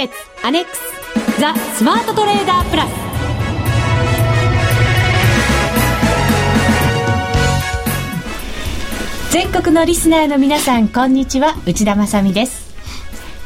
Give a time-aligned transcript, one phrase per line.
[0.00, 0.80] 決アネックス
[1.38, 2.90] ザ・スマートトレーダープラス。
[9.30, 11.54] 全国のリスナーの皆さんこんにちは。
[11.66, 12.74] 内田まさです。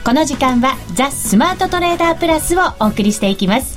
[0.05, 3.77] この時間はザ・スマートトレーダープラスをお送りしていきます。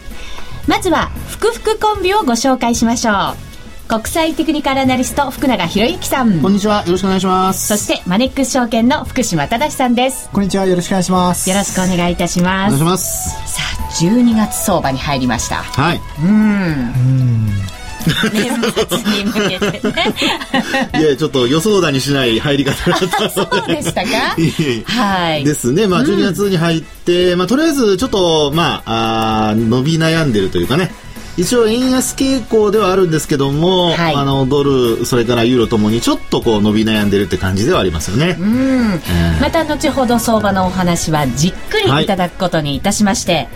[0.67, 3.46] まずは福福コンビをご紹介しましょう。
[3.87, 6.41] 国際テクニカルアナリスト福永博之さん。
[6.41, 6.83] こんにちは。
[6.85, 7.67] よろしくお願いします。
[7.67, 10.29] そしてマネックス証券の福島正さんです。
[10.31, 10.65] こんにちは。
[10.65, 11.49] よろしくお願いします。
[11.49, 12.75] よろしくお願いいたします。
[12.75, 13.29] お願いします。
[13.53, 15.63] さあ12月相場に入りました。
[15.63, 16.01] はい。
[16.21, 17.47] うん。
[18.33, 18.49] 年
[18.89, 19.81] 末に向けてね。
[20.99, 23.29] いやちょっと予想だにしない入り方だった。
[23.29, 24.35] そうでしたか？
[25.01, 25.45] はい。
[25.45, 25.87] ですね。
[25.87, 30.91] まあ12月に入って、うん、まあとりあえずちょっとまああ伸び悩んでるというかね
[31.37, 38.35] 一応円安傾向ではあるんですけども、はい、あのドルそれからユーロともにちょっとこう伸び悩んでるって感じではありますよね。
[38.39, 42.07] うん、えー、また後ほど相場のお話はじっくりい。
[42.07, 43.49] ただくことにいたしまして、はい、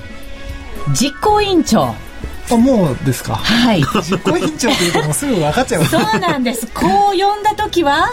[0.96, 1.96] 実行委員長。
[2.52, 3.36] あもうですか？
[3.36, 3.82] はい。
[4.04, 5.92] 実行委員長っていうともうすぐ分かっちゃいます。
[5.92, 6.68] そうなんです。
[6.68, 8.10] こう呼んだ時は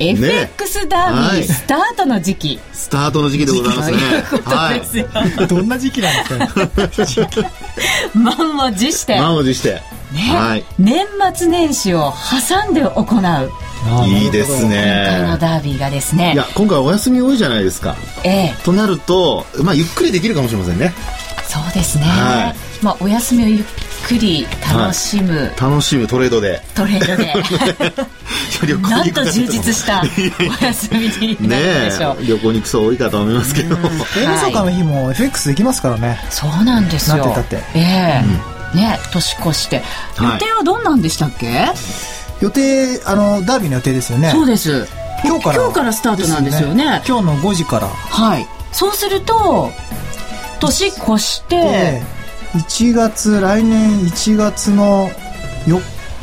[0.00, 3.98] FX ダービースタートの時期、ねはい、スタートの時期でございますね。
[4.44, 7.50] はい、どんな時期なんですか、ね、
[8.14, 9.18] 満を持して。
[9.20, 9.82] 満を持して。
[10.12, 12.14] ね、はい、年末年始を
[12.48, 13.52] 挟んで行う。
[14.06, 15.04] いいですね。
[15.06, 16.32] 今回のダービーがですね。
[16.34, 17.96] いや、今回お休み多いじゃないですか。
[18.24, 18.54] ええ。
[18.64, 20.92] となると、まあ、ゆっくりできるかもしれませんね。
[21.46, 22.04] そうですね。
[22.04, 23.62] はい、まあ、お休みをゆっ
[24.08, 26.62] くり楽しむ、はい、楽しむトレードで。
[26.74, 27.34] トレードで。
[28.90, 33.76] なんと充実したお休みになるでしょう、ね、旅行に行く人多いかと思いますけど。
[33.76, 36.18] 大晦日の日も FX できますからね。
[36.30, 37.18] そうなんですよ。
[37.18, 37.62] なってたって。
[37.74, 38.24] ええ。
[38.24, 39.82] ーうん、ね年越して。
[40.20, 41.74] 予定はどんなんでしたっけ、はい、
[42.40, 44.30] 予定あのダービーの予定ですよね。
[44.32, 44.88] そうです。
[45.24, 45.56] 今日から。
[45.56, 47.88] 今日からスタートなんですよね、ね、今日の5時から。
[47.88, 48.48] はい。
[48.72, 49.70] そうすると
[50.60, 52.02] 年越して
[52.54, 55.10] 1月来年1月の
[55.66, 55.80] 4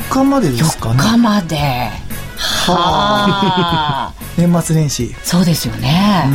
[0.09, 0.99] 日までですかね。
[0.99, 1.55] 4日まで。
[2.37, 4.13] はあ。
[4.37, 5.15] 年末年始。
[5.23, 6.25] そうですよね。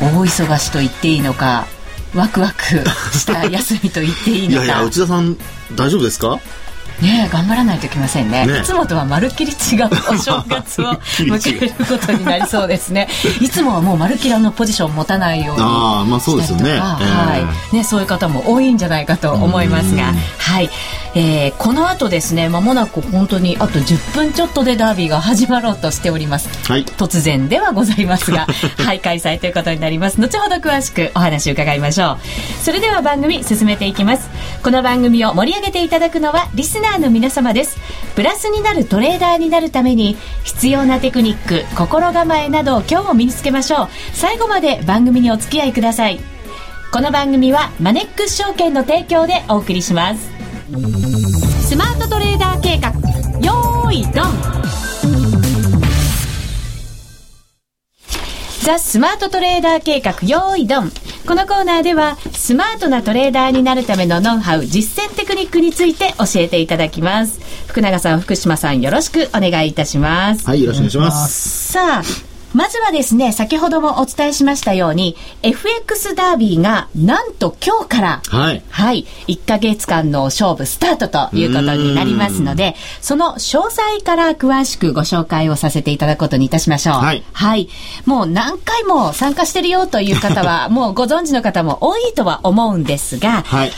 [0.00, 1.66] 大忙しと言っていいのか
[2.14, 2.62] ワクワク
[3.16, 4.64] した休みと言っていいのか。
[4.64, 5.36] いやいや内田さん
[5.74, 6.38] 大丈夫ですか？
[7.00, 13.08] ね頑張らないといけませんね、ね、 いつもとはまるっきり違うお正月を迎えることになりそうですね。
[13.40, 17.38] いつもはもうまるっきりのポジションを持たないようにあまあそうですよね、は
[17.72, 17.76] い。
[17.76, 20.12] ねそういう方も多いんじゃないかと思いますが。
[20.38, 20.70] はい、
[21.14, 28.46] えー、この後ですねまもなく本当にあと10分ちょっとでダービーが始まろうとしております、はい、突然ではございますが
[28.84, 30.20] はい開催ということになります。
[30.20, 32.18] 後ほど詳しくお話を伺いましょう。
[32.62, 34.28] それでは番組進めていきます。
[34.62, 37.76] この番組を盛り上げていただくのはリススナーの皆様です。
[38.16, 43.88] プラスになるトレーダーになるために必要なテクニック心構えなどを今日も身につけましょう。
[44.14, 46.18] 最後まで番組にお付き合いください。
[46.90, 50.30] この番組はマネックス証券の提供でお送りします。
[51.68, 52.88] スマートトレーダー計画
[53.44, 54.71] よーいドン
[58.62, 60.92] ザ・スマートトレーダー計画よーいドン。
[61.26, 67.40] このコーナーではスマートなトレーダーになるためのノウハウ実践テクニックについて教えていただきます。
[67.66, 70.46] 福永さん福島さんよろしくお願いいたします。
[70.46, 71.72] はいよろしくお願いします。
[71.72, 78.62] さあまずはですね、先ほどもお伝えしましたように、FX ダービーがなんと今日から、はい。
[78.68, 79.06] はい。
[79.28, 86.94] 1ヶ月間の勝負スタートということになりますので、その詳細から詳しくご紹介をさせていただくことにいたしましょう。
[86.96, 87.22] はい。
[87.32, 87.68] はい。
[88.04, 93.72] もう何回も参加してるよという方は、もうご存知の方も多いとは思うんですが、はい。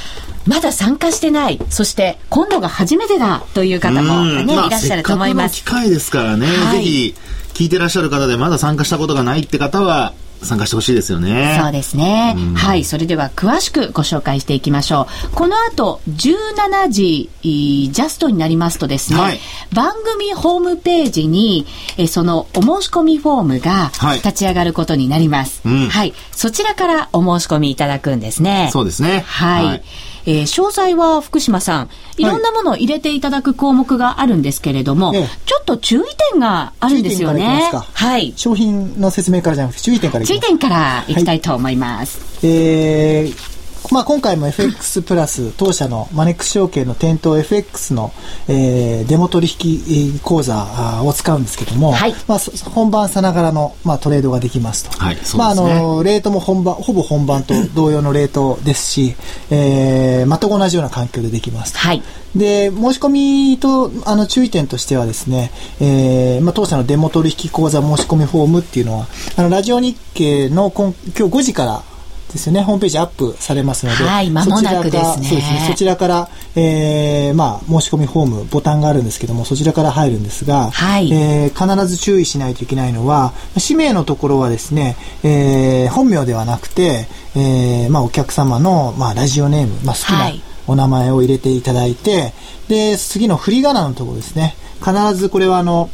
[0.47, 5.57] まだ参加してない、そして今度が初めてだという方もね、いらっしゃると思います。
[5.57, 7.15] 機会ですからね、はい、ぜひ
[7.55, 11.59] 聞いてらっしゃる方でまだ参加したことがないって方は、参加してほしいですよね。
[11.61, 12.37] そうですね。
[12.55, 12.85] はい。
[12.85, 15.35] それでは詳しくご紹介していきましょう。
[15.35, 19.41] この後、17時ジャストになりますとですね、はい、
[19.73, 21.67] 番組ホームページに、
[21.97, 25.67] えそのお申し込みフォームが立ち上がることになります。
[25.67, 25.77] はい。
[25.77, 28.69] うんはい、そちらからお申し込みいただくんですね。
[28.73, 29.25] そうですね。
[29.27, 29.83] はい、はい
[30.27, 37.71] えー、詳細は福島さん、いろんなものを入れていただく項目があるんですけれども、はい、ちょっと注意点があるんですよね。
[37.73, 38.33] はい。
[38.37, 42.21] 商品の説明からじゃなくて注意点から注意点からいきたいと思います。
[42.47, 43.54] はい、えー
[43.91, 48.13] まあ、今回も FX プラス当社のマネックス証券の店頭 FX の、
[48.49, 52.39] えー、デモ取引講座を使うんですけども、はい、まあ、
[52.71, 54.99] 本番さながらの、まあ、トレードができますと。
[54.99, 59.17] はい、まあ、あの、レートも本番、ほぼ本番と同様のレートですし、
[59.51, 61.79] えー、全く同じような環境でできますと。
[61.79, 62.03] はい。
[62.35, 71.83] で、申し込みと、あの、注意点としてはですね、えー、まあ、当社のデモ取引講座申し込みフォームっていうのは、あの、ラジオ日経の今今日5時から
[72.35, 75.29] ですよね、ホームページアップされますので、はい、間もなくですね。
[75.29, 75.67] そうですね。
[75.69, 90.33] そちらから、えー、まあ、申し込みフォーム、ボタンがあるんですけども、そちらから入るんですが、はい、えー、必ず注意しないといけないのは、氏名のところはですね、えー、本名ではなくて、えー、まあ、お客様の、まあ、ラジオネーム、まあ、好きな
[90.67, 92.33] お名前を入れていただいて、はい、
[92.69, 95.89] で、次の振り仮名のところですね、必ずこれはあの、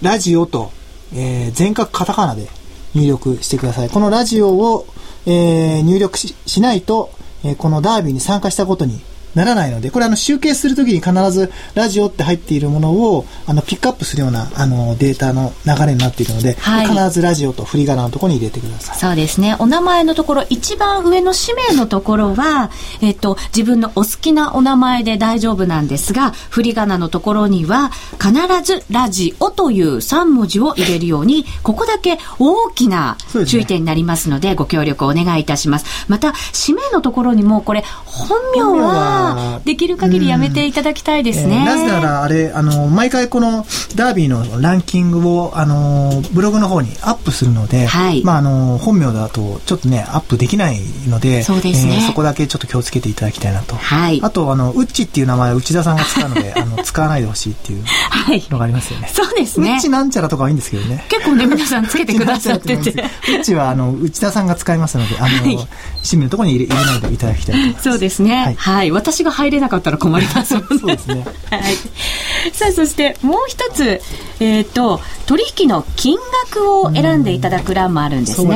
[0.00, 0.70] ラジオと、
[1.12, 2.48] えー、全角カタカナで
[2.94, 3.90] 入力してください。
[3.90, 4.86] このラジオを、
[5.26, 7.10] えー、入力しないと、
[7.44, 9.00] えー、このダービーに参加したことに
[9.34, 18.96] ならないので、これあの集計するときに必ずラジオって入っているものをあのピックアップするようなあのデータの流れになっているので、はい、必ずラジオと振り仮名のところに入れてください。
[18.96, 19.56] そうですね。
[19.58, 22.70] お名前のところ、一番上の氏名のところは、
[23.00, 27.90] えっと、自分のお好きなお名前で大丈夫なんですが、振り仮名のところには、
[28.20, 28.32] 必
[28.62, 35.86] ずラジオという3文字を入れるように、ここだけ大きな注意点になりますので、ご協力お願いいたします。
[36.08, 39.21] また、氏名のところにも、これ、本名は、
[39.64, 41.56] できる限りやめていただきたいですね。
[41.56, 53.76] えー、なぜなら、あれ、あの、毎回このダービーのランキングを、あの、ブログの方にアップするので、はい、まあ、あの、本名だとちょっとね、アップできないので、そうですね、えー、そこだけちょっと気をつけていただきたいなと。
[53.76, 54.20] はい。
[54.22, 57.84] あと、あの、ウッチっていう名前、内田さんが使うので、 あの、使わないでほしいっていう
[58.50, 59.10] のがありますよね。
[59.12, 59.72] そうですね。
[59.72, 61.04] ウッチなんちゃらとかはいいんですけどね。
[61.08, 62.90] 結構ね、皆さんつけてくださってて。
[62.90, 65.68] ウッチは、あの、内田さんが使いますので、あの、はい、
[66.02, 67.84] 市民のところに入れ入れないでいただきたいと思います。
[67.84, 68.36] そうですね。
[68.36, 68.54] はい。
[68.56, 70.68] はい、私が入れなかったら困りますもんね。
[70.80, 71.24] そうですね。
[71.50, 71.62] はい。
[72.52, 74.00] さあ、そしてもう一つ、
[74.40, 78.46] えっ、ー、と、取引の金額を選んでいただく欄もあるんですね。
[78.46, 78.54] そう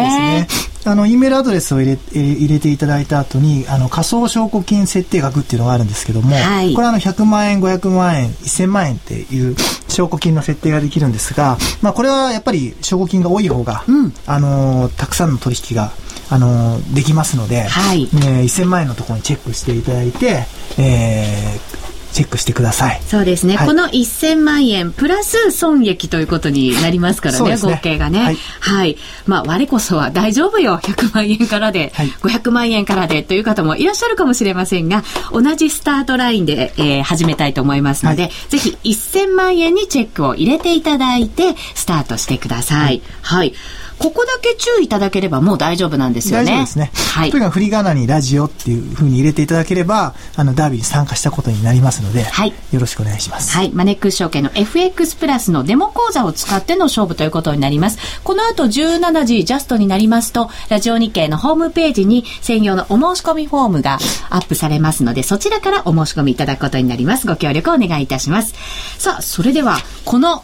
[0.48, 0.75] ですね。
[0.90, 9.56] あの、E メールアドレスを入れ入れていただいた後に、あの、仮想証拠金設定額っていうのがあるんですけども、はい、これはあの、100万円、500万円、1000万円っていう
[9.88, 15.92] 証拠金の設定ができるんですが、まあ、これはやっぱり証拠金が多い方が、うん、あの、たくさんの取引が
[16.28, 20.44] あのできますので、はい、えー、1000万円のところにチェックしていただいて、
[20.78, 21.75] えー、
[22.16, 23.02] チェックしてください。
[23.02, 23.56] そうですね。
[23.56, 28.20] はい、この1000万円プラス損益ということになりますからね、ね合計がね。
[28.20, 28.96] はい、はい。
[29.26, 30.78] まあ、我こそは大丈夫よ。
[30.78, 42.78] 100万円からで、はい、500万円からでという方もいらっしゃるかもしれませんが、同じスタートラインで、えー、始めたいと思いますので、はい、ぜひ1000万円にチェックを入れていただいて、スタートしてください。
[42.80, 43.54] はい、はい
[43.98, 46.44] ここだけ注意いただければもう大丈夫なんですよね。
[46.44, 46.90] 大丈夫ですね。
[47.14, 47.31] はい。
[47.31, 52.52] とにかく振り仮名にラジオっていうふうに入れていただければ、あの、ダービーに参加したことになりますので、はい。
[52.72, 53.56] よろしくお願いします。
[53.56, 53.70] はい。
[53.70, 57.98] マネックス証券の FX プラスのデモ講座を使っての勝負ということになります。
[58.22, 63.99] この後17時ジャストになりますと、ラジオ日経のホームページに専用のお申し込みフォームが
[64.31, 67.26] アップされますので、そちらからお申し込みいただくことになります。
[67.26, 68.54] ご協力お願いいたします。
[68.99, 70.42] さあ、それでは、この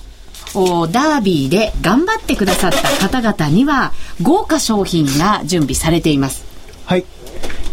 [0.55, 6.45] ダービーで頑張ってくださった方々には豪華商品が準備されています。
[6.85, 7.05] はい。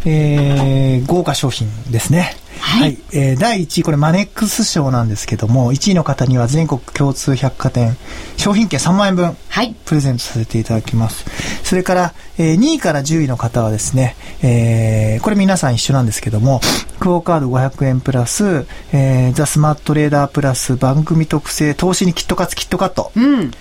[0.06, 2.36] えー、豪華商品ですね。
[2.60, 7.98] はい、はい、えー、第1位、これマネックス賞なんですけども、1位の方には全国共通百貨店
[8.38, 11.26] 商品券3万円分、はい、プレゼントさせていただきます。
[11.64, 16.62] それから、えー、2位から10位の方はですね、えー、これ皆さん一緒なんですけども、
[17.00, 23.12] クオカード500円プラス、えー、ザスマートレーダープラス番組特製投資にキットカツキットカット。
[23.16, 23.52] うん、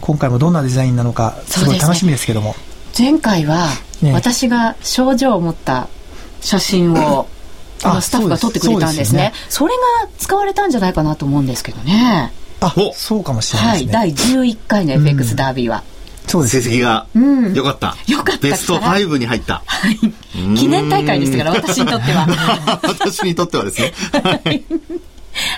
[0.00, 2.50] 今回もどんなデザインなのか、すごい楽しみですけども。
[2.50, 2.56] ね、
[2.96, 3.68] 前回は、
[4.12, 5.88] 私が症状を持った
[6.40, 7.26] 写真を、
[7.84, 9.32] あのスタッフが撮ってくれたんですね。
[9.48, 12.32] それが使われたんじゃないかなと思うんですけどね。
[12.60, 15.84] あそうかもしれないですね、はい、第11回の FX ダービーは、
[16.28, 16.60] そうです。
[16.62, 17.06] 成績が
[17.54, 19.96] 良かった、うん、よかったベスト5に入った、はい、
[20.56, 22.80] 記念大会でしたから私にとっては。
[22.82, 23.92] 私にとってはですね。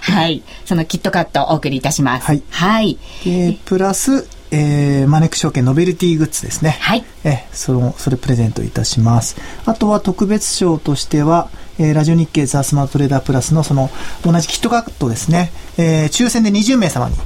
[0.02, 0.42] はい。
[0.64, 2.26] そのキットカットお送りいたします。
[2.26, 2.42] はい。
[2.50, 2.98] はい。
[3.24, 6.76] で、プラス、えー、マネック証券ノベルティグッズですね。
[6.80, 7.04] はい。
[7.24, 9.36] えその、それプレゼントいたします。
[9.64, 11.48] あとは特別賞としては、
[11.80, 13.90] えー、ラジオ日経ザ・スマートレーダープラスのその、
[14.22, 15.50] 同じキットカットですね。
[15.78, 17.16] えー、抽選で20名様に。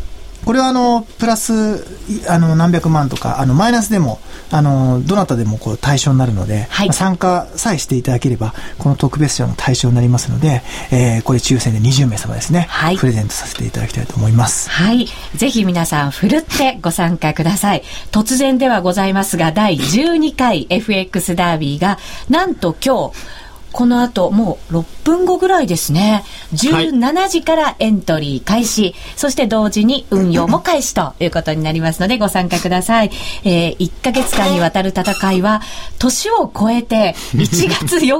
[0.44, 1.86] これはあのプラス
[2.28, 4.20] あの何百万とかあのマイナスでも
[4.50, 14.68] あのどなたでもこう対象になるので、はい、参加さえしていただければこの特別賞の対象になりますので、えー、これ抽選で20名様ですね、はい、プレゼントさせていただきたいと思います。
[14.68, 15.08] はい。
[15.34, 17.82] ぜひ皆さんふるってご参加ください。
[18.12, 23.16] 突然ではございますが第12回 FX ダービーがなんと今日
[23.74, 26.22] この後、もう6分後ぐらいですね。
[26.54, 28.82] 17時からエントリー開始。
[28.82, 33.10] はい、そして同時に運用も開始ということになりますので、ご参加ください。
[33.42, 35.60] えー、1ヶ月間にわたる戦いは、
[35.98, 38.12] 年を超えて、1月4日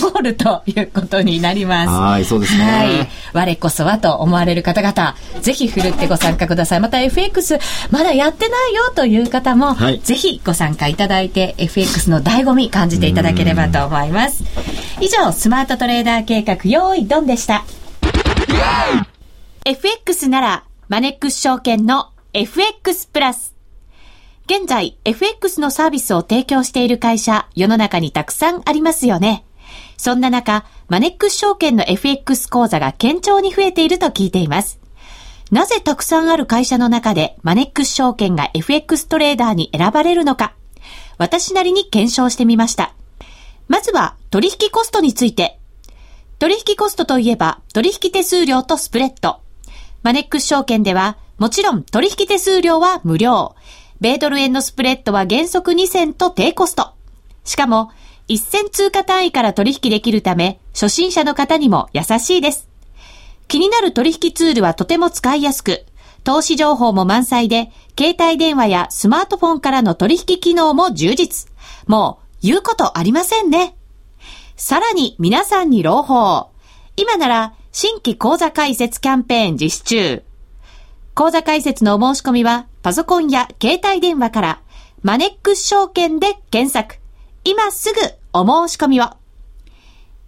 [0.00, 1.88] がゴールということになります。
[1.90, 2.64] はい、そうですね。
[2.64, 3.08] はい。
[3.32, 6.80] 我こそはと思われる方々、ぜひ振るってご参加ください。
[6.80, 7.58] また FX、
[7.90, 14.44] まだやってないよという方も、はい、ぜひご参加いただいて、FX の醍醐味感じていただければと思います。
[15.02, 17.64] 以上、スマートトレーダー計画、用意ドンでした。
[19.64, 23.56] FX なら、マネックス証券の FX プラス。
[24.46, 29.44] 現在、FX のサービスを提供している会社、世の中にたくさんありますよね。
[29.96, 34.78] そんな中、マネックス証券の FX 講座が堅調に増えていると聞いています。
[35.50, 40.54] なぜたくさんある会社の中でマネックス証券が FX トレーダーに選ばれるのか、
[41.18, 42.94] 私なりに検証してみました。
[43.72, 45.58] まずは取引コストについて。
[46.38, 49.40] 取引コストといえば取引手数料とスプレッド。
[50.02, 53.54] マネックス証券ではもちろん取引手数料は無料。
[53.98, 56.92] 米ドル円のスプレッドは原則2銭と低コスト。
[57.44, 57.90] しかも
[58.28, 62.68] 1銭通貨単位から取引できるため初心者の方にも優しいです。
[63.48, 65.86] 気になる取引ツールはとても使いやすく、
[66.24, 71.50] 投資情報も満載で、携帯電話やスマートフォンからの取引機能も充実。
[71.86, 73.76] もう言うことありませんね。
[74.56, 76.50] さらに皆さんに朗報。
[76.96, 80.22] 今なら新規講座開設キャンペーン実施中。
[81.14, 84.60] 講座開設のお申し込みはパソコンや携帯電話から
[85.02, 87.00] マネックス証券で検索。
[87.44, 88.00] 今すぐ
[88.32, 89.10] お申し込みを。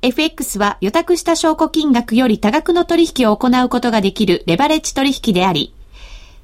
[0.03, 5.74] FX は予託した証拠金額より多額の取引を行うことができるレバレッジ取引であり、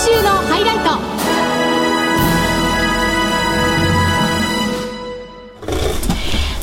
[0.00, 0.82] 今週のハイライト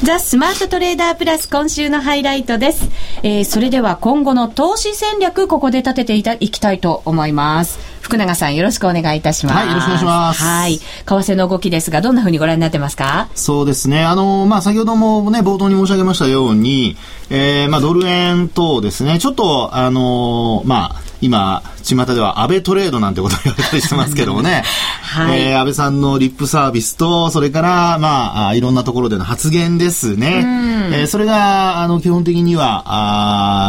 [0.05, 2.89] ザ・スマートトレーダープラス今週のハイライトです。
[3.23, 7.77] えー、それでは今後の投資戦略、ここで立てていたいきたいと思います。
[7.99, 9.57] 福永さんよろしくお願いいたします。
[9.57, 10.41] はい、よろしくお願いします。
[10.41, 10.77] はい。
[10.77, 13.27] 為替の動きですが、どんなふうにご覧になってますか？
[13.35, 14.05] そうですね。
[14.05, 16.95] あの、まあ、先ほどもね、冒頭に申し上げましたように、
[17.29, 24.63] えー、まあ、ドル円等ですね、ちょっと、あの、まあ、今、巷では安倍トレードなんてことを言われたりしてますけどもね、
[25.01, 30.65] はい、えー、安倍さんのリップサービスと、それから、まあ、いろんなところでの発言ですね。
[30.91, 32.83] えー、それが、あの、基本的には、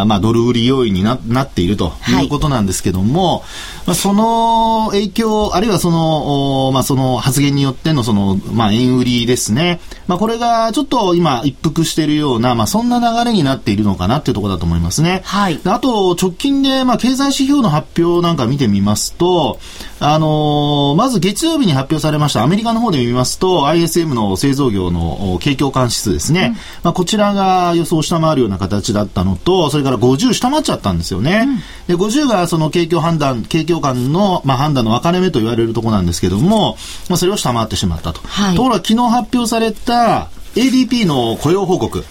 [0.00, 3.43] あまあ、ドル売り要因にななっているということなんですけども、はい、
[3.87, 9.81] まあ、その影響、あるいはその、まあ、その発言によっての、その、まあ、円売りですね。
[10.07, 15.23] まあ、これがちょっと今、一服しているような、まあ、そんな流れになっているのかなっていうところだと思いますね。
[15.25, 15.61] はい。
[15.65, 19.59] あと、直近で、まあ、経済指標の発表なんか見てみますと、
[20.00, 31.47] あのー、まず月曜日に発表されましたアメリカの方で見ますと ISM の製造業の景況感指数ですね、うん、まあ、こちらが予想を下回るような形だったのとそれから50下回っちゃったんですよね、
[31.88, 36.76] うん、で50がその景況判断景況感の、まあ、判断の分かれ目と言われるところなんですけども、
[37.09, 42.05] まあ、それを下回ってしまったと、はい、ところが昨日発表された ADP の雇用報告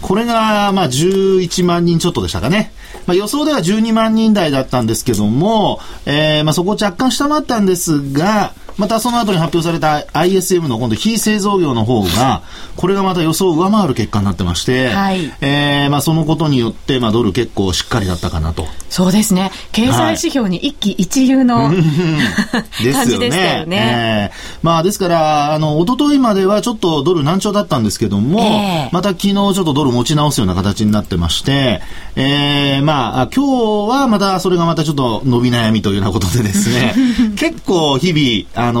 [0.00, 2.72] これが、まあ、11万人ちょっとでしたかね。
[3.06, 12.42] まあ、予想では12万人台だったんですけども、えー、まあ、そこを若干下回ったんですが、またその後に発表された ISM の今度非製造業の方が、
[12.76, 18.64] これがまた予想を上回る結果になってまして、はい、えー、まあそのことによって、まあドル結構しっかりだったかなと。
[18.88, 19.50] そうですね。
[19.72, 21.76] 経済指標に一喜一憂の、はい、
[22.90, 24.30] 感じでしたよね。
[24.32, 31.82] えー、まあですから、あの、一昨日まではちょっとドル難聴だったんですけども、えー、また昨日ちょっとドル持ち直すような形になってまして、
[32.16, 36.94] えー、まあ今日はまたそれがまたちょっと伸び悩みというようなことでですね、
[37.36, 38.80] 結構日々、あの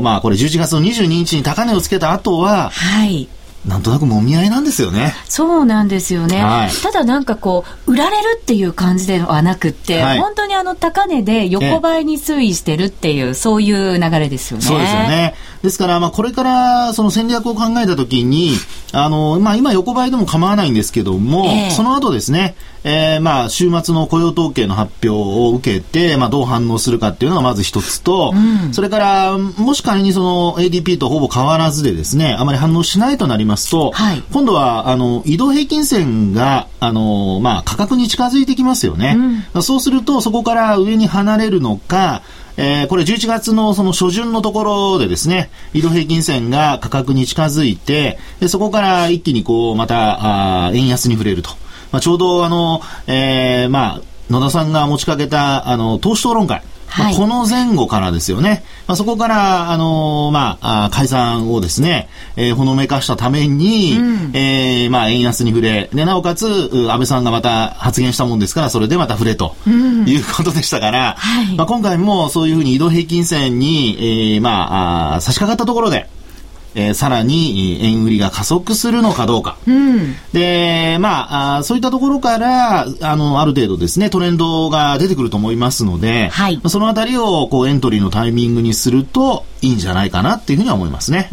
[0.00, 3.28] まあこれ11月の22日に高値をつけた後は、はい。
[3.66, 5.12] なんとなくもみ合いなんですよね。
[5.26, 6.42] そうなんですよね。
[6.42, 14.64] はい、ただなんかこう、売られるっていう感じではなくて、はい、本当にあの高値で横ばいに推移してるっていう、そういう流れですよね。
[14.64, 15.34] そうですよね。
[15.62, 18.54] ですから、まあ、これからその戦略を考えたときに、
[18.92, 39.16] あの、まあ、今横ばいでも構わないんですけども、えー、その後ですね、えー、まあ、週末の雇用統計の発表を受けて、まあ、どう反応するかっていうのがまず一つと、うん、それから、もし仮にその ADP とほぼ変わらずでですね、あまり反応しないとなりますと、はい、今度は、あの、移動平均線が、あの、まあ、価格に近づいてきますよね。
[39.54, 42.22] うん、そうすると、そこから上に離れるのか、
[42.62, 51.48] えー、これ11月のその初旬のところでですね、移動平均線が価格に近づいて、でそこから一気にこう、また、あ円安に触れると。
[51.90, 56.62] まあ、ちょうどあの、えー、まあ、野田さんが持ちかけた、あの、投資討論会。
[56.98, 58.64] まあ、この前後からですよね。
[58.86, 73.96] まあ、そこから、あのー、まあ、解散をですね、えー、ほのめかしたために、うん、えー、まあ、円安に触れ、で、なおかつ、安倍さんがまた発言したもんですから、それでまた触れと、いうことでしたから、はい、まあ、今回もそういうふうに移動平均線に、
[74.34, 76.08] えー、まあ、あ差し掛かったところで、
[76.74, 79.56] えー、さらに円売りが加速するのかどうか。
[79.66, 91.28] うん、で、まああ、そういったところから、あの、ある程度ですね、トレンドが出てくると思いますので、はい、そのあたりを、こう、エントリーのタイミングにすると、いいんじゃないかなっていうふうには思いますね。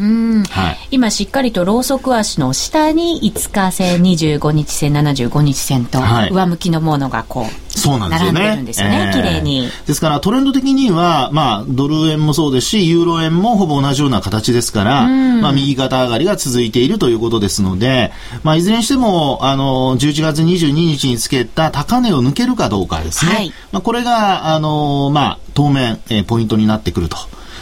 [0.49, 5.99] はい、今しっかりとローソク足の下に5日線、25日線、75日線と
[6.31, 8.39] 上向きのものがこう、そうなんですよね。
[8.39, 9.69] 並んでるんですよね、綺麗に。
[9.85, 18.11] ですからトレンド的には、まあ、ドル円もそうですし、ユーロ円もほぼ同じような形ですから、まあ、右肩上がりが続いているということですので、
[18.43, 23.31] まあ、いずれにしても、あの、11月22日につけた高値を抜けるかどうかですね。
[23.33, 27.17] はい、まあ、これが、あの、まあ、当面、えー、ポイントになってくると。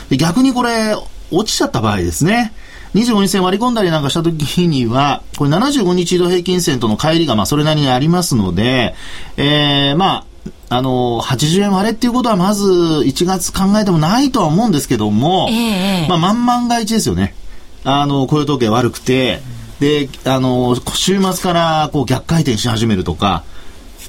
[0.10, 0.96] で逆にこれ、
[1.32, 2.54] 落ちちゃった場合ですね。
[2.96, 8.96] 25日線割り込んだりなんかした時には、これ75日移動平均線との乖離がまあそれなりにありますので、
[9.36, 10.26] えー、ま
[10.70, 17.36] あ、あの、80円割れっていうことはまず1月考えてもないとは思うんですけども、えー、まあ、万々が一ですよね。
[17.84, 19.42] あの、雇用統計悪くて、
[19.80, 23.44] で、あの、週末からこう逆回転し始めるとか、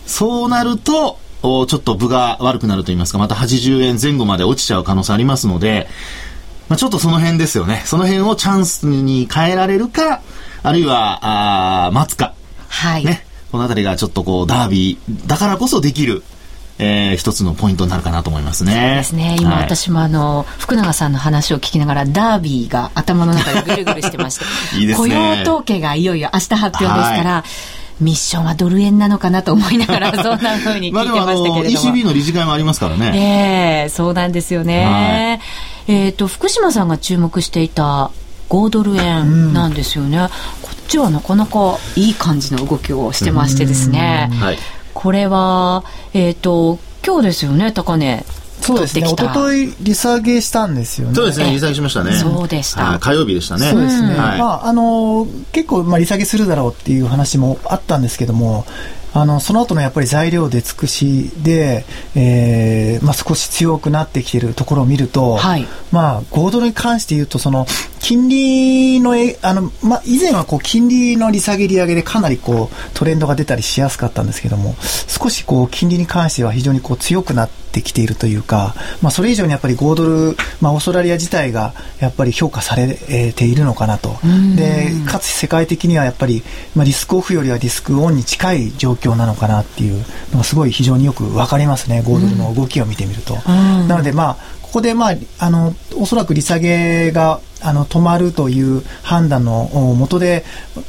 [0.06, 5.88] そうなると、ちょっと部が悪くなると言いますか、また80円前後まで落ちちゃう可能性ありますので、
[6.68, 7.82] まあ、ちょっとその辺ですよね。
[7.84, 10.22] その辺をチャンスに変えられるか、
[10.62, 12.34] あるいは、あ待つか。
[12.68, 13.04] はい。
[13.04, 13.24] ね。
[13.52, 16.24] このあたりがちょっとこう、ダービーだからこそできる、
[16.78, 18.72] えー、一つのポイントになるかなと思いますね。
[18.72, 19.36] そうですね。
[19.40, 24.44] 今、はい、私もあの、福永さんの話を聞きながら、ダービーが頭の中でぐるぐるしてまして。
[24.76, 25.08] いいですね。
[25.08, 31.26] 雇用統計がいよいよ明日発表ですから、はいミッションはドル円なのかなと思いながら、 そんなふうに聞いてましたけれども。
[31.26, 33.12] まあ、でも ECB の理事会もありますからね。
[33.14, 34.84] ええー、そうなんですよね。
[34.84, 35.40] はい、
[35.88, 38.10] えっ、ー、と、福島さんが注目していた
[38.48, 40.18] 5ドル円なんですよね。
[40.18, 44.30] うん、こっちはなかなかいい感じの動きをしてましてですね。
[44.34, 44.58] はい、
[44.94, 48.24] これは、えっ、ー、と、今日ですよね、高値。
[48.60, 49.06] そうですね。
[49.06, 51.14] 一昨日利下げしたんですよね。
[51.14, 51.52] そうですね。
[51.52, 52.12] 利下げしましたね。
[52.12, 52.98] そうでした。
[52.98, 53.70] 火曜日でしたね。
[53.70, 54.08] そうですね。
[54.16, 58.66] はい、まあ、あの、結構、まあ、利下げするだろうっていう話もあったんですけども、
[59.16, 67.66] あの、その後のやっぱり材料で尽くしで、えー、まあ、少し強くなってきているところを見ると、はい、まあ、5ドルに関して言うと、その、
[67.98, 74.76] 金利のえ、あの、まあ、以前はこう、金利の利下げ利上げでかなりこう、トレンドが出たりしやすかったんですけども、
[75.08, 82.94] 少しこう、金利に関しては非常にこう、強くなってきているというか、まあ、それ以上にやっぱり5ドル、まあ、オーストラリア自体がやっぱり評価され
[83.32, 84.16] ているのかなと。
[84.56, 86.42] で、かつ世界的にはやっぱり、
[86.74, 93.34] まあ、リスクオフよりはリスクオンに近い状況なのかなっていうのがすごい非常によくわかりますね、5ドルの動きを見てみると。
[93.46, 99.64] なので、まあ、ここで、まあ、あの、おそらく利下げが、あの、止まるという判断の
[99.96, 100.44] もとで、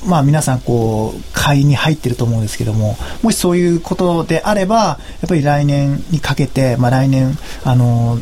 [0.05, 8.19] まあ、皆さん、こう、買いに入ってると思うんですけども、もしそういうことであれば、やっぱり来年にかけて、まあ、来年、あの、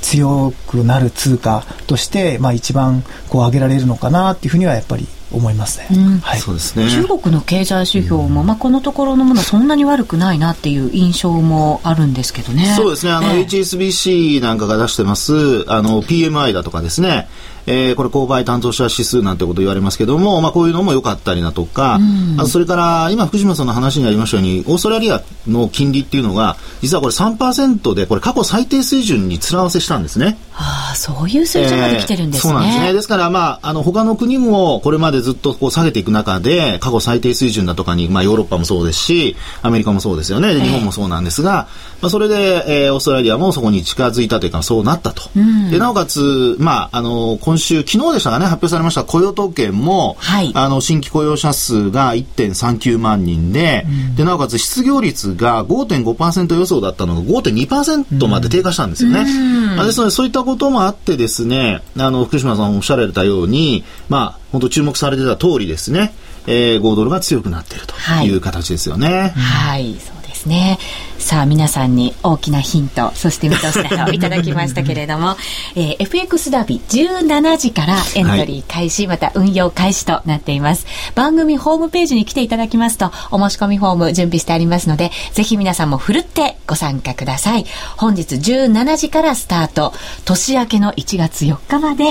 [0.00, 5.88] 強くなる通貨として、まあ、一番こう上げられるのかなっていうふうにはやっぱり思いますね。
[5.92, 6.90] うん、はい、そうですね。
[6.90, 12.74] 中国の経済指標も、まあ、このところのものそんなに悪くないなっていう印象もあるんですけどね。
[12.76, 13.12] そうですね。
[13.12, 17.28] あの、えー、HSBC なんかが出してます、あの、PMI だとかですね、
[17.66, 30.38] えー、これ購買担当者指数なんてこと言われますけども、まあ、こういうのも良かったりだとか、うん、あとそれから今福島さんの話にありましたようにオーストラリアの金利っていうのが実はこれ3%でこれ過去最低水準に面合わせしたんですね。
[30.54, 32.52] ああそういう水準ができてるんですね。
[32.52, 32.92] えー、そうなんですね。
[32.92, 40.54] ですからまああの他の国もこれまでずっとこう下げていく中で過去最低水準だとかにまあヨーロッパもそうですしアメリカもそうですよね。
[40.54, 41.68] 日本もそうなんですが、
[42.00, 45.30] まあそれで、えー、オーストラリアもそこに近づいたというかそうなったと。
[45.36, 59.20] うん、でなおかつまああの今週、昨日でしたかね、発表されました雇用統計も、はい、あの、新規雇用者数が1.39万人で、うん、で、なおかつ失業率が5.5%予想だったのが5.2%まで低下したんですよね。
[59.20, 66.12] うん、ですので、そういったことももあってですね、あの、福島さんおっしゃられたように、まあ、本当注目されてた通りですね、
[66.46, 68.30] えー、5ドルが強くなっているとい。
[68.36, 69.32] う形ですよね。
[69.36, 69.96] はい、はい、
[70.40, 70.78] ですね。
[71.18, 75.36] さあ皆さんに大きなヒントそして見通しなどをいただきましたけれども、
[75.76, 80.86] えー、FX ダービー17時からエントリー開始、はい、また運用開始となっています。
[81.14, 87.66] 番組ホームページに来ていただきますとお申し込みフォーム準備してありますのでぜひ皆さんもふるってご参加ください。
[87.96, 89.92] 本日17時からスタート
[90.24, 92.10] 年明けの1月4日まで、は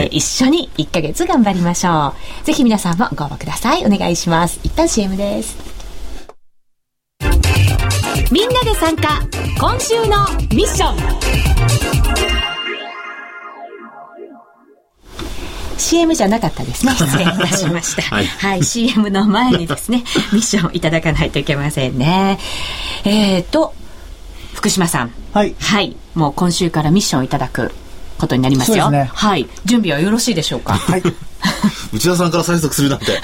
[0.00, 2.46] い、えー、一緒に1ヶ月頑張りましょう。
[2.46, 3.84] ぜひ皆さんもご応募ください。
[3.84, 4.60] お願いします。
[4.62, 5.73] 一旦 CM です
[8.34, 9.20] みんなで参加
[9.60, 10.96] 今週のミッション
[15.78, 16.92] CM じゃなかったですね。
[16.98, 18.02] 失礼いたしました。
[18.02, 20.02] はい、はい、CM の前にですね、
[20.34, 22.40] ミッションいただかないといけませんね。
[23.04, 23.72] えっ、ー、と、
[24.54, 25.12] 福島さん。
[25.32, 25.54] はい。
[25.60, 25.96] はい。
[26.16, 27.72] もう今週からミッションいただく
[28.18, 28.86] ことになりますよ。
[28.86, 29.48] すね、はい。
[29.64, 30.74] 準備はよろしいでしょうか？
[30.74, 31.02] はい。
[31.92, 33.20] 内田さんから催促するなんて。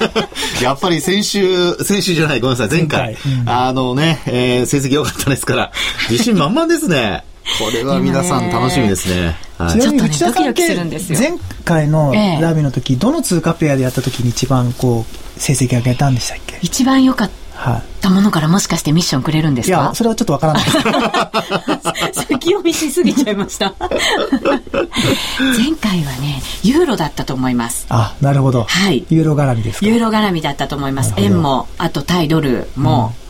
[0.62, 3.00] やっぱり先週、先週じゃない、ごめんなさい、前回。
[3.00, 5.72] 前回うん、あのね、えー、成績良かったですから、
[6.10, 7.24] 自信満々ですね。
[7.58, 9.36] これは皆さん楽しみですね。
[9.56, 10.76] はい、ちなみに内田さんって
[11.18, 11.32] 前
[11.64, 16.58] 回のラビの時、どの通貨ペアでやった時に一番こう成績上げたんでしたっけ？
[16.60, 17.47] 一番良かった
[18.00, 19.76] たものからもしかしてミッションくれるんですか？
[19.76, 20.62] いや、それはちょっとわからない。
[22.14, 23.74] 先読みしすぎちゃいました。
[23.80, 23.90] 前
[25.80, 27.86] 回はね、ユーロだったと思います。
[27.88, 28.64] あ、なるほど。
[28.64, 29.04] はい。
[29.10, 29.86] ユーロ絡みですか？
[29.86, 31.14] ユーロ絡みだったと思います。
[31.16, 33.27] 円も、あとタイドルも、うん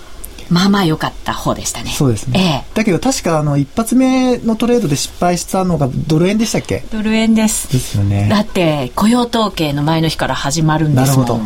[0.51, 1.91] まあまあ良かった方でしたね。
[1.91, 2.65] そうですね。
[2.67, 6.85] ええ、だけど確かあの一発目のトレードで失敗したのがドル円でしたっけ？
[6.91, 7.71] ドル円です。
[7.73, 8.29] ですよね。
[8.31, 11.27] だって雇用統計の前の日から始まるんですもん。
[11.27, 11.45] なるほど。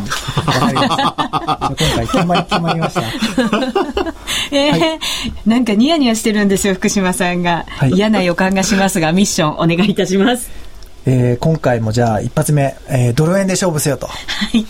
[0.53, 3.01] 今回決まり決まりました。
[4.51, 4.99] ええーはい、
[5.45, 10.62] なんかニヤニヤしてるんですよ福島さんが、はい、嫌な予感がしますがミッションお願いいたします。
[11.05, 14.07] えー、今回もじゃあ一発目、えー、ドル円で勝負せよと。
[14.07, 14.13] は
[14.53, 14.65] い。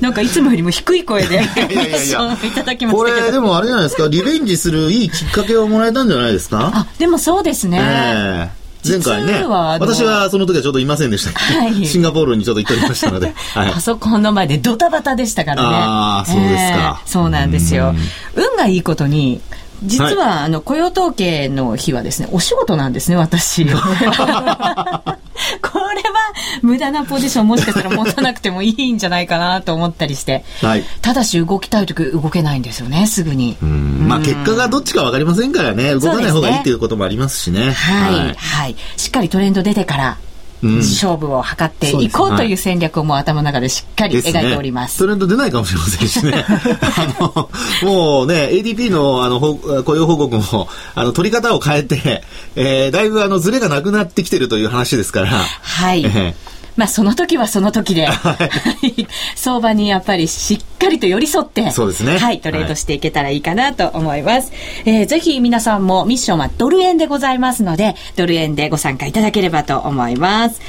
[0.00, 6.70] なんかいつもよりも低い声で、 いやいやいやいただきましこれでもあれじゃないですか、リベンジするいいきっかけをもらえたんじゃないですか？
[6.72, 7.80] あ、でもそうですね。
[7.82, 15.68] えー前回ね、私はその時はちょっといませんでした、はい、シンガポールにちょっと行っておりましたので、 はい、パソコンの前でドタバタでしたからね。
[15.70, 17.94] ああ、そうですか、えー、そうなんですよ。
[18.34, 19.40] 運がいいことに、
[19.84, 23.66] 実は、はい、あの雇用統計の日はですねお仕事なんですね私
[25.62, 33.56] これは無駄なポジションもしかしたら持たなくてもいいんじゃないかなと思ったりして、はい、ただし動きたい時動けないんですよねすぐに。
[33.60, 35.94] まあ結果がどっちか分かりませんからね。
[35.94, 40.18] 動かない方がいいっていうこともありますしね、ね、はい、はい、はい、しっかりトレンド出てから
[40.64, 44.98] 勝負を図っていこうという戦略をもう頭の中でしっかり描いております。
[44.98, 46.44] トレンド出ないかもしれませんしね。
[46.48, 47.50] あの、
[47.82, 52.22] もうね、ADP のあの雇用報告も、あの、取り方を変えて、
[52.56, 55.28] えー、だいぶあの、ズレがなくなってきてるという話ですから。
[55.28, 56.04] はい。
[56.04, 58.36] えーまあその時はその時で、は
[58.82, 59.06] い、
[59.36, 62.18] 相場にやっぱりしっかりと寄り添って、そうですね。
[62.18, 64.50] はい、トレードしていけたらいいかなと思います。
[64.84, 70.60] はい、えー、ぜひ皆さんもミッションはドル円でございますので、ドル円でご参加いただければと思います。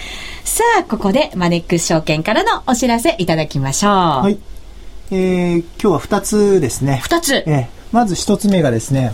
[0.44, 3.92] さあ、ここでマネックス証券からのお知らせいただきましょう。
[3.92, 4.38] はい。
[5.12, 7.02] えー、今日は2つですね。
[7.04, 7.44] 2つ。
[7.48, 9.12] えー、まず1つ目がですね、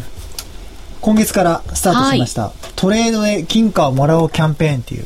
[1.01, 5.05] 今月からスタートしました、はい、トレードで金貨をもらおうキャンペーンっていう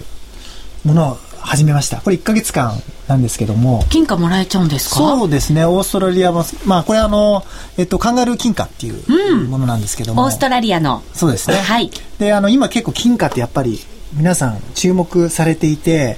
[0.84, 2.02] ものを始めました。
[2.02, 2.74] これ1か月間
[3.08, 3.86] なんですけども。
[3.90, 4.96] 金貨もらえちゃうんですか？
[4.96, 5.66] そうですね。
[5.66, 7.44] オーストラリアも、まあこれあの、
[7.78, 10.24] えっと、カンガルー金貨っていうものなんですけども。
[10.24, 11.04] オーストラリアの。
[11.14, 11.58] そうですね。
[11.58, 11.92] はい。
[12.20, 13.80] で、あの、今結構金貨ってやっぱり
[14.14, 16.18] 皆さん注目されていて、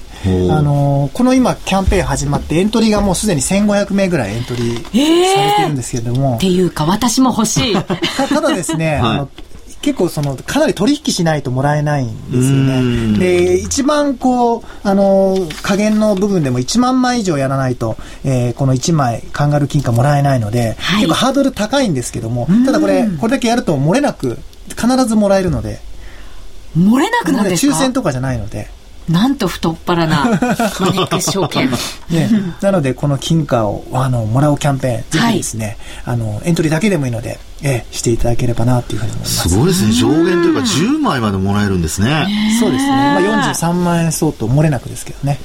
[0.50, 4.84] あのこの今キャンペーン始まってエントリーがもうすでに1500名ぐらいエントリー
[5.36, 9.30] されてるんですけれども、えー、っていうか私も欲しいただですね、 はい、あの
[9.88, 13.18] 結構そのかなり取引しないともらえないんですよね。
[13.18, 17.96] で一番こうあの加減の部分でも1万枚以上やらないと、
[18.26, 24.38] えー、この1枚カンガルー金貨もらえないので、はい、結構ハードル高いんですけどもただこれこれだけやると漏れなく
[24.72, 25.80] 必ずもらえるので。
[26.78, 28.70] 漏れなくなるんですか抽選とかじゃないので。
[29.10, 31.70] なんと太っ腹なマネックス証券。
[32.10, 32.30] ね、
[32.62, 39.50] なので、この金貨をあのもらうキャンペーン、ぜひですね、はい、あのエントリーだけでもいいので、えしていただければなというふうに思います。
[39.50, 39.92] すごいですね。
[39.94, 42.28] 上限というか10枚までもらえるんですね。
[42.60, 42.92] そうですね。
[42.92, 45.40] まあ、43万円相当、漏れなくですけどね。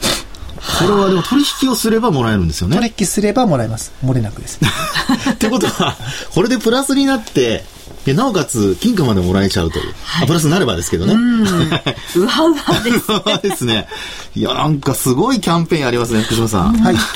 [0.81, 2.77] これはでも取引をすればもらえるんですよね。
[2.77, 3.93] 取引すればもらえます。
[4.05, 4.61] 漏れなくです。
[5.33, 5.97] ってことは、
[6.33, 7.65] これでプラスになって、
[8.05, 11.15] でなおかつ金貨までもらえちゃうという、はい、プラスになればですけどね。
[11.15, 11.17] う
[12.27, 13.23] わうわです、ね。
[13.25, 13.89] うわですね。
[14.35, 16.77] いや、なんかすごいキャンペーンありますね、福島さん。
[16.79, 16.97] はい。
[16.99, 17.07] さ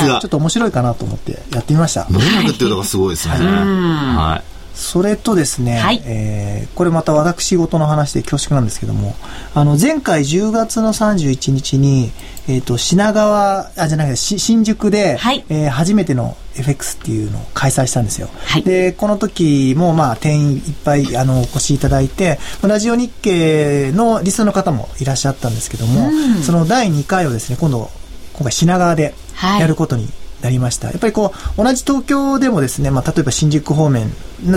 [0.00, 0.20] すが。
[0.20, 2.02] ちょっと面白いかなと思ってやってみました。
[2.04, 3.34] 漏れなくっていうのがすごいですね。
[3.34, 4.55] はい。
[4.76, 9.14] それとですね、はい、えー、これまた私事の話で恐縮なんですけども、
[9.54, 12.12] あの、前回10月の31日に、
[12.46, 18.28] えっ、ー、と、品川、あ、じゃなくて、新宿で、はい、えー、初めての FX っていうのを開催したんですよ。
[18.34, 27.90] はい、で、この時も、まあ、店員いっぱい、あの、お越しいただいて、ラジオ日経のリスの方もいらっしゃったんですけども、うん、その第2回をですね、今度、
[28.34, 29.14] 今回品川で
[29.58, 30.10] やることに
[30.42, 30.88] なりました。
[30.88, 34.12] やっぱりこう、同じ東京でもですね、まあ、例えば新宿方面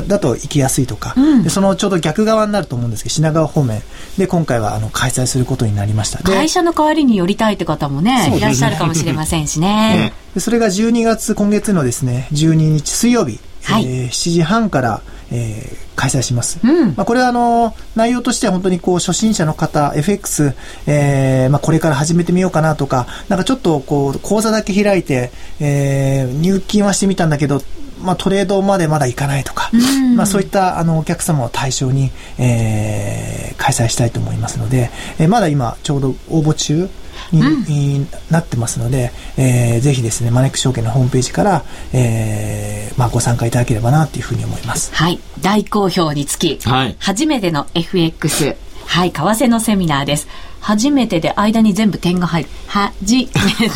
[0.07, 3.81] だと行きやすいとか、うん、でそのちょうど逆側になると思うんですけど、品川方面
[4.17, 6.21] で今回はあの開催することになりました。
[6.23, 9.67] 会社の代わりに寄りたいって方もね、ねいらっしゃるかもしれませんしね。
[9.67, 16.59] ね でそれが12月、今月のですね、12日水曜日、はい、えー、7時半から、えー、開催します。
[16.63, 20.53] うん、まあ、これはあの内容としては本当にこう初心者の方 FX、
[20.87, 27.61] えーまあ、これから始めてみようかなとかなんかちょっとこう口座だけ開いて、えー、入金はしてみたんだけど
[28.01, 34.89] まあ、トレードまでまだいかないとか、うん、まあ、そういったあのお客様を対象に、えー、開催したいと思いますので、
[35.19, 36.89] えー、まだ今ちょうど応募中
[37.31, 44.93] に、なってますので、えー、ぜひですね、マネック証券のホームページから、えー、まあ、ご参加いただければなというふうに思います。
[44.93, 45.19] はい。
[45.41, 48.55] 大好評につき、はい、初めての FX、
[48.85, 50.27] はい、為替のセミナーです。
[50.59, 52.49] 初めてで間に全部点が入る。
[52.67, 53.15] 初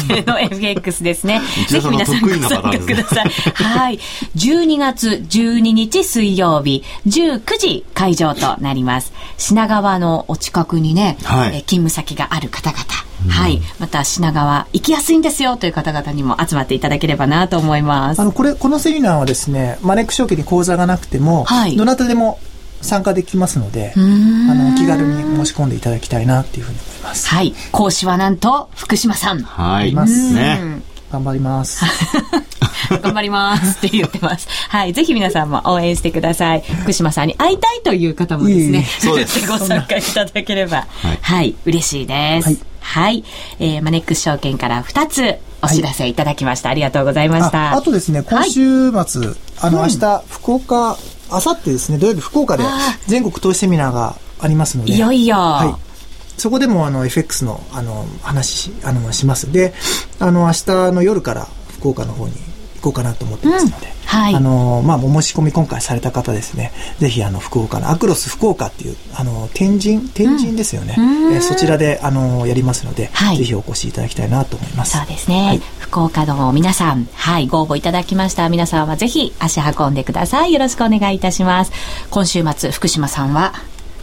[0.09, 1.41] めての FX ですね。
[1.69, 3.29] ぜひ皆さんご参加ください。
[3.63, 3.99] はい。
[4.35, 9.13] 12月12日水曜日、19時会場となります。
[9.37, 12.83] 品川のお近くにね、はい、え勤務先がある方々。
[13.29, 13.61] はい。
[13.79, 18.19] また品川行きやすいんですよという方々にも集まっていただければなと思います。
[18.19, 22.39] あの、これ、このセミナーはですね、マネック証券に口座がなくても、はい、どなたでも
[22.83, 27.27] 参加できますので、あの、気軽に申し込んでいただきたいなっていうふうに思います。
[27.29, 27.53] はい。
[27.71, 29.41] 講師はなんと、福島さん。
[29.41, 29.93] はい。
[29.93, 30.33] ます。
[30.33, 30.81] ね。
[31.11, 31.85] 頑張ります。
[32.89, 34.47] 頑張りますって言ってます。
[34.69, 34.93] はい。
[34.93, 36.63] ぜひ皆さんも応援してください。
[36.81, 39.39] 福島さんに会いたいという方もですね、そうです。
[39.47, 42.47] ご参加いただければ、はい、はい、嬉しいです。
[42.47, 42.57] はい。
[42.79, 43.23] はい、
[43.59, 46.69] えー、マネックス証券から2つお知らせいただきました。
[46.69, 47.73] はい、ありがとうございました。
[47.73, 50.97] あとですね、今週末、はい、あの、明日、福岡
[51.35, 52.63] あさってですね、土曜日福岡で
[53.07, 54.93] 全国投資セミナーがありますので。
[54.93, 55.35] いよいよ。
[55.35, 56.39] はい。
[56.39, 59.51] そこでもあの FX のあの話あのします。
[59.51, 59.73] で、
[60.19, 61.47] あの明日の夜から
[61.79, 62.52] 福岡の方に行
[62.83, 70.09] こうかなと思ってますので、うんはい、あのまあ、お申し込み今回された方ですね、ぜひあの福岡のアクロス福岡っていうあの天神？
[70.09, 74.97] 天神ですよね、うん、えそちらであのやりますので、はい、ぜひお越しいただきたいなと思います。
[74.97, 75.47] そうですね。
[75.47, 80.53] はい、福岡の皆さん、はい、ご応募いただきました皆さんはぜひ足運んでください。
[80.53, 81.71] よろしくお願いいたします。
[82.11, 83.53] 今週末福島さんは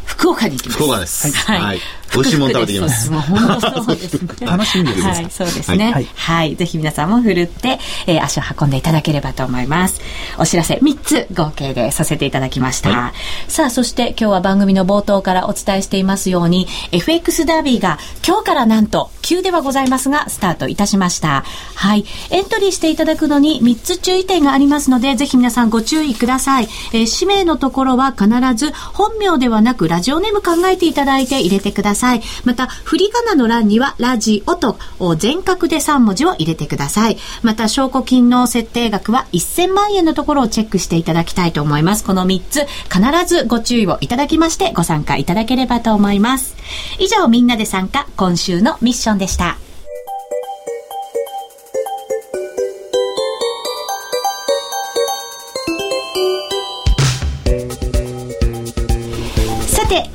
[0.05, 0.79] 福岡に行きます。
[0.79, 1.31] 福岡です。
[1.47, 1.61] はい。
[1.61, 1.81] はい、
[2.15, 3.11] 美味しいもの食べてきます。
[3.11, 4.47] もう本当そうですね。
[4.47, 5.03] 楽しみです。
[5.03, 5.93] はい、そうですね。
[5.93, 6.57] はい、はい。
[6.57, 10.01] ぜひ皆さんもふるって、えー、足を運んでいただければと思います。
[10.39, 12.91] お知らせ3つ合計でさせていただきました。
[12.91, 13.13] はい、
[13.51, 21.45] さあ、そして今日は番組の冒頭からお伝えしていますように、FX ダービーが今日からなんと急ではございますが、スタートいたしました。
[21.75, 22.05] はい。
[22.31, 26.69] エントリーしていただくのに3つ注意点がありますので、ぜひ皆さんご注意ください。
[26.93, 32.00] えー、氏名のところは必ず本名ではなくラジオネーム考えていただいて入れてください。
[32.45, 34.79] また、振り仮名の欄にはラジオと
[35.17, 37.19] 全角で3文字を入れてください。
[37.43, 42.05] また、証拠金の設定額は1000万円のところをチェックしていただきたいと思います。
[42.05, 46.57] この3つ、必ずご注意をいただきましてご参加いただければと思います。
[46.99, 49.70] 以上、みんなで参加、今週のミッションでした。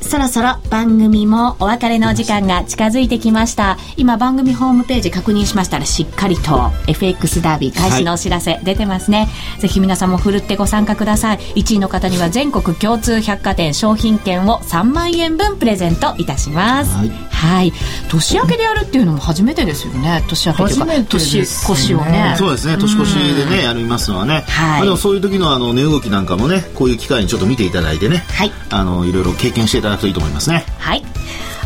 [0.02, 3.78] そろそろ番組もお別れの時間が近づいてきました。
[3.98, 11.38] 今番組ホームページ確認しましたらしっかりと FX ダービー開始のお知らせ出てますね、はい、ぜひ皆さんもふるってご参加ください。
[11.56, 16.96] 1位の方には全国共通百貨店商品券を3万円分プレゼントいたします。
[16.96, 17.74] はい、はい、
[18.10, 20.24] 年明けでやるっていうのも初めてですよね。
[20.28, 22.36] 年明けというか、ね、年越しをね。
[22.38, 22.78] そうですね。
[22.78, 30.66] 年越しでね、やりますのはね、はい、まあ、でもそういう時のあの値動きなんかもねこういう機会にちょっと見ていただいてね、はい、あのいろいろ経験していただくといいと思いますね。
[30.80, 31.04] はい。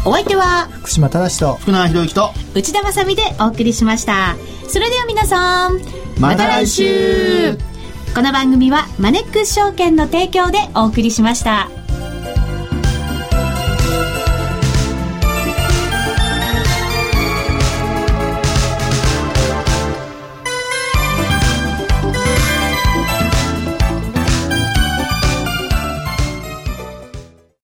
[0.05, 4.35] お相手は福島正と福永博之と内田まさでお送りしました。
[4.67, 5.79] それでは皆さん
[6.19, 7.57] また来週。
[8.15, 11.78] この番組はマネックス証券の提供でお送りしました。